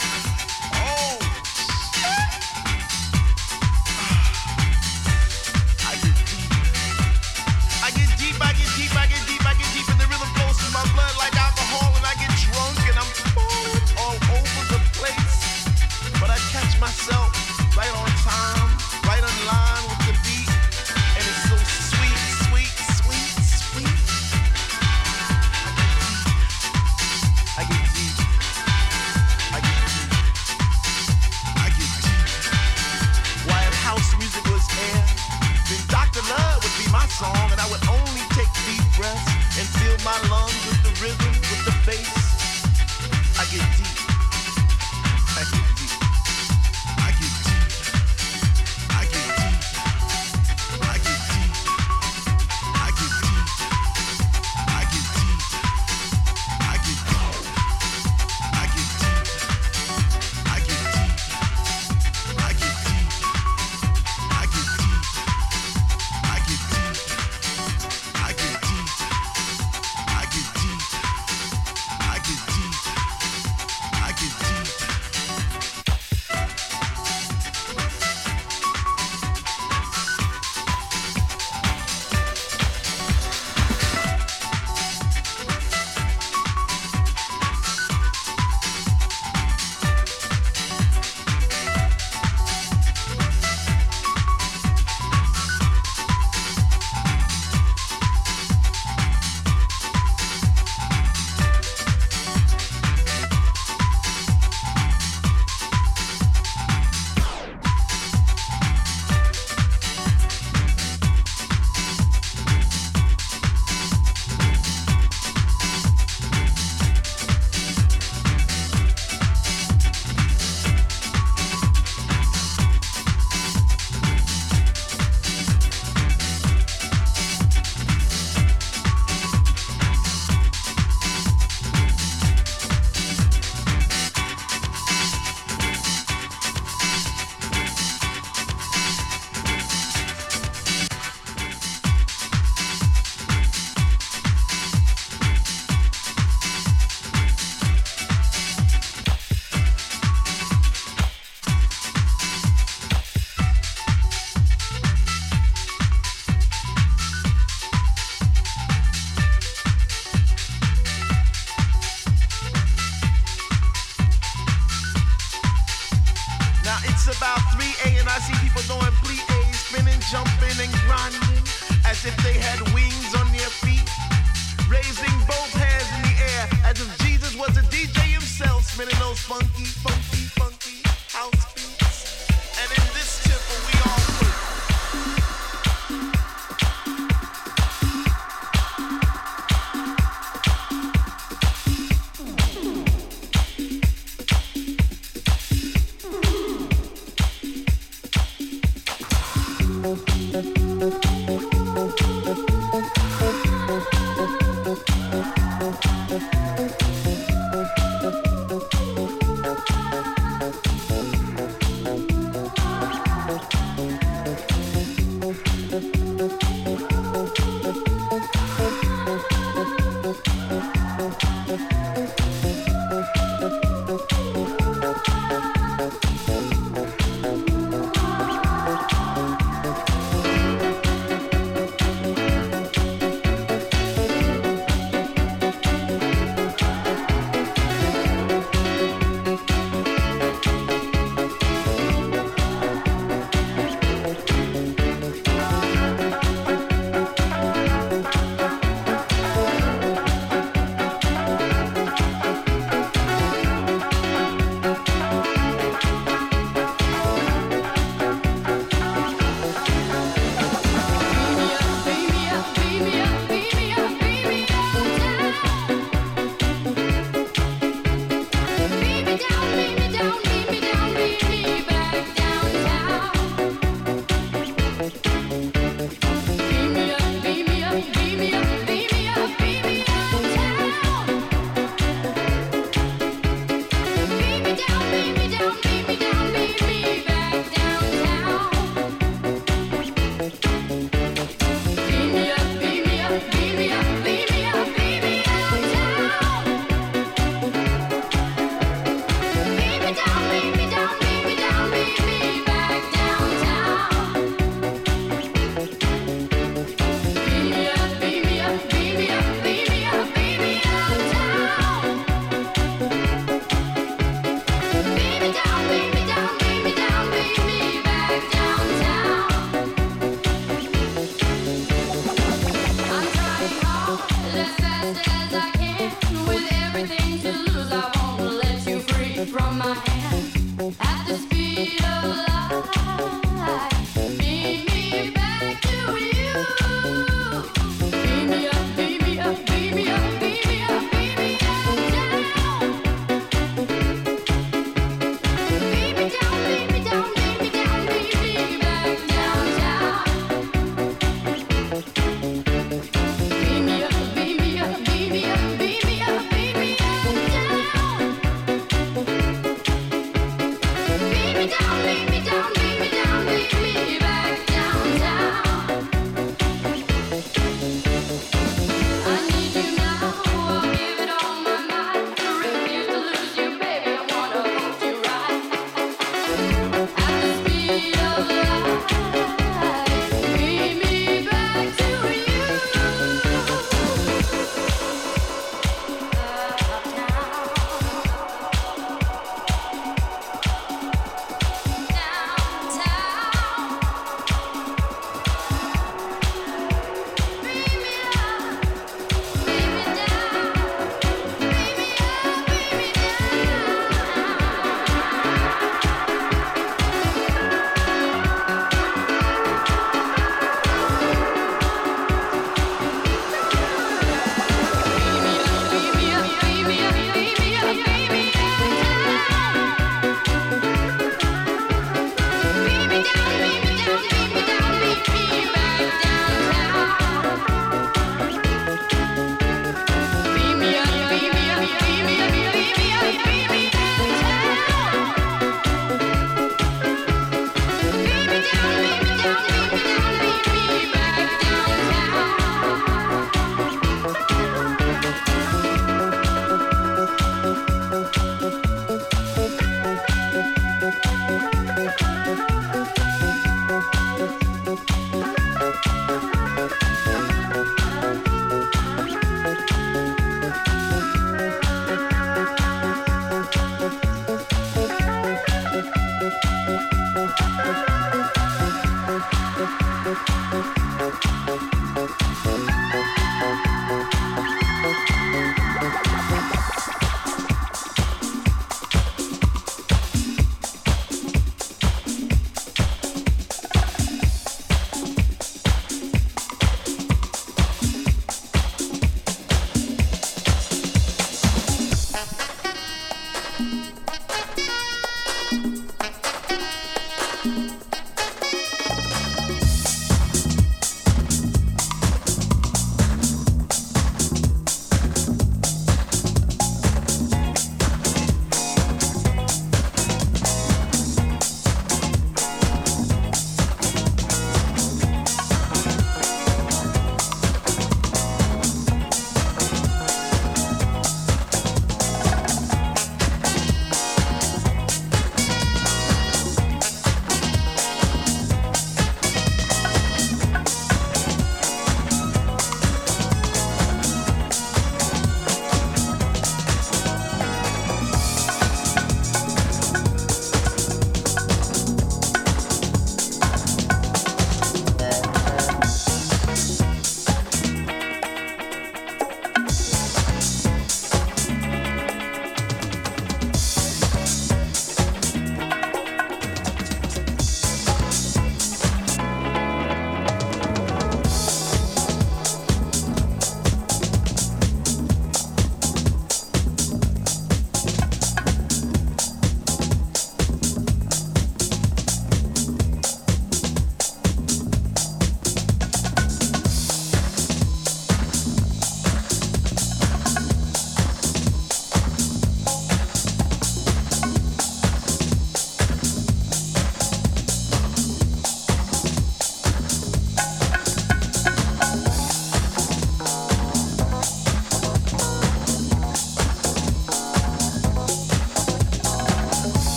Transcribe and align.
Thanks. 0.00 0.29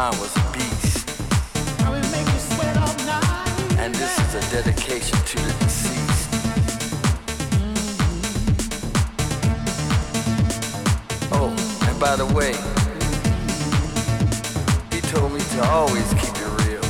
I 0.00 0.10
was 0.10 0.32
a 0.36 0.52
beast. 0.52 1.10
And 3.80 3.92
this 3.92 4.16
is 4.20 4.34
a 4.36 4.40
dedication 4.52 5.18
to 5.18 5.36
the 5.42 5.52
deceased. 5.58 6.28
Oh, 11.32 11.50
and 11.88 11.98
by 11.98 12.14
the 12.14 12.26
way, 12.26 12.54
he 14.94 15.00
told 15.10 15.32
me 15.32 15.40
to 15.40 15.64
always 15.64 16.08
keep 16.14 16.36
it 16.46 16.50
real. 16.62 16.84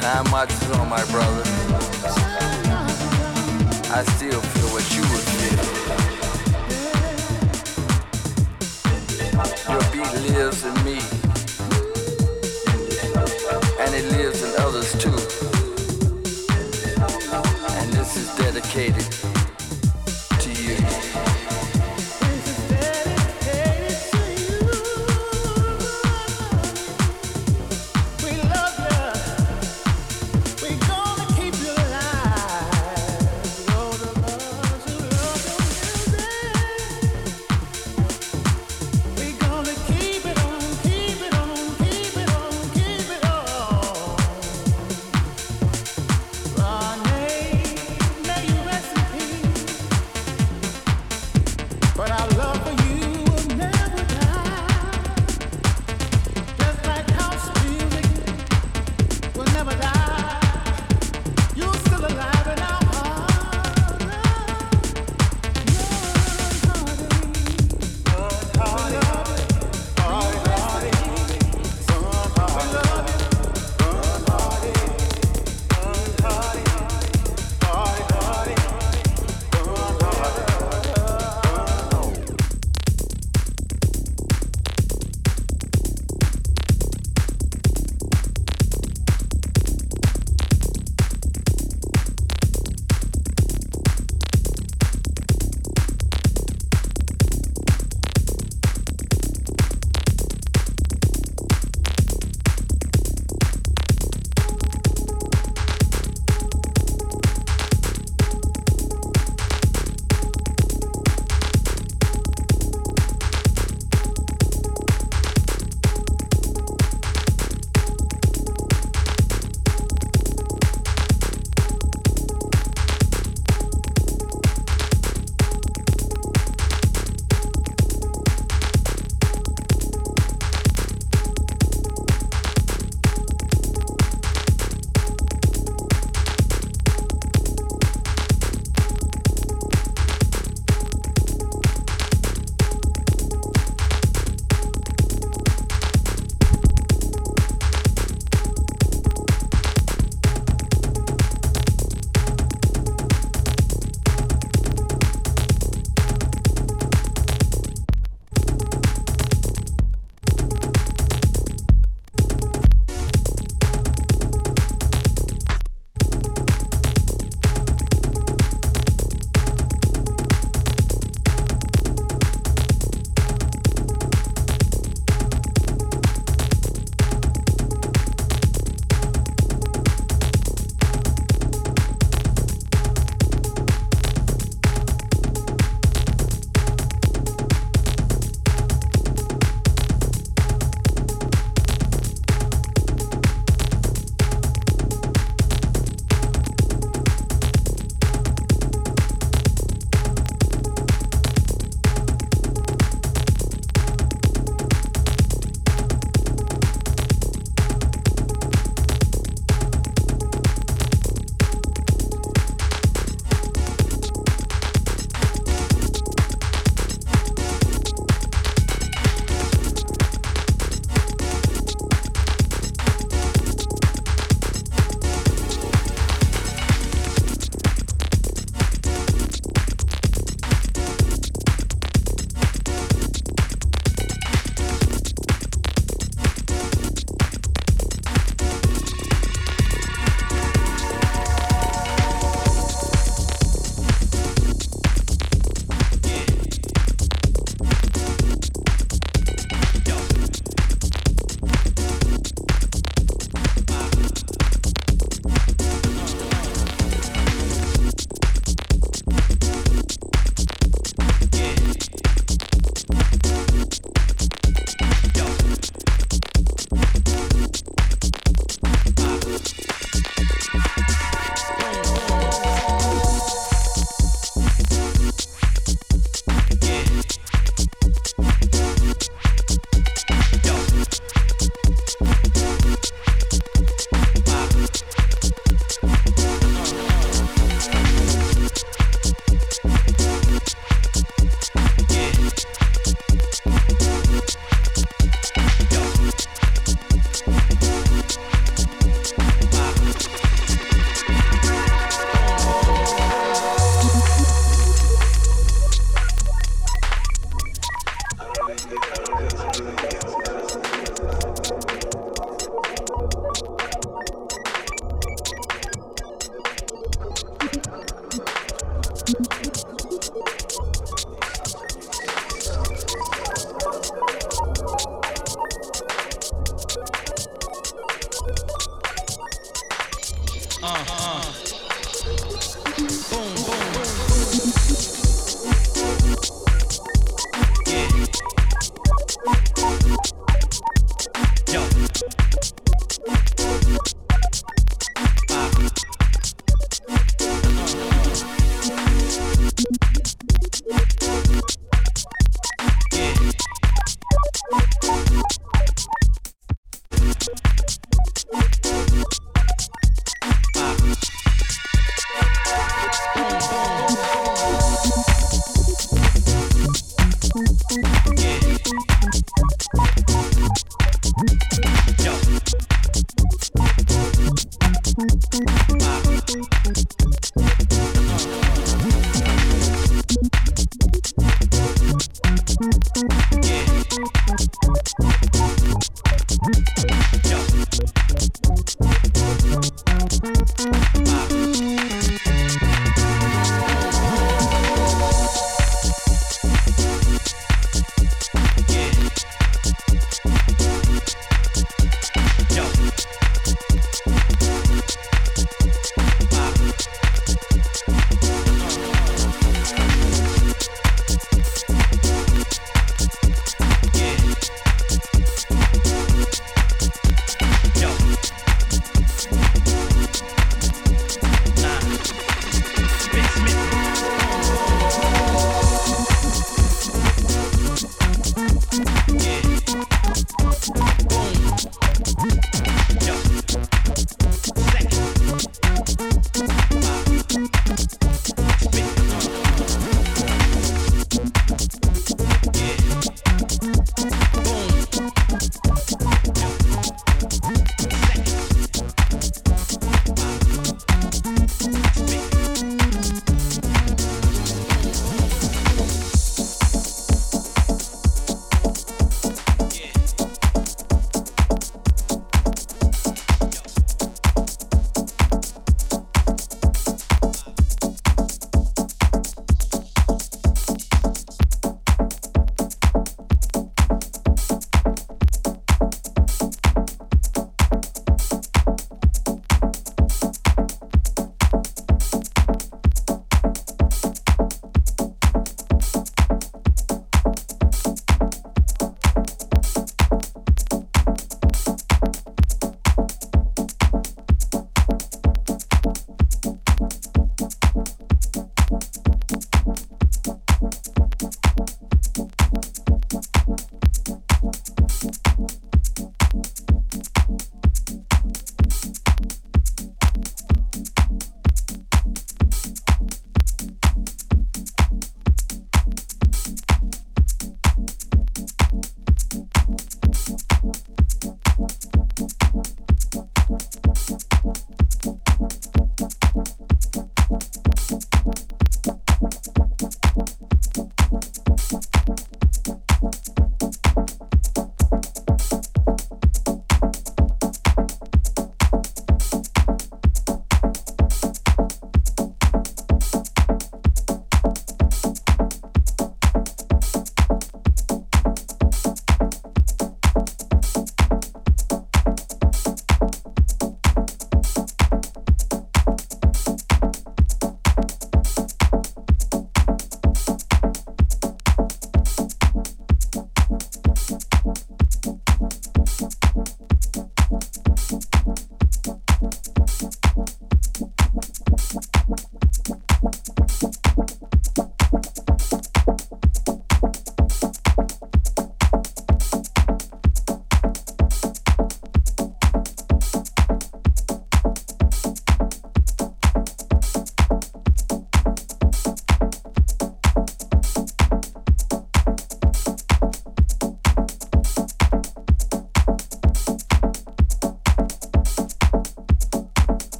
Time 0.00 0.30
marches 0.30 0.70
on, 0.70 0.88
my 0.88 1.04
brother. 1.10 1.42
I 3.94 4.02
still 4.16 4.40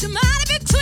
Somebody 0.00 0.56
be 0.64 0.79